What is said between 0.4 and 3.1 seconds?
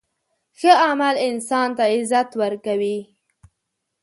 ښه عمل انسان ته عزت ورکوي.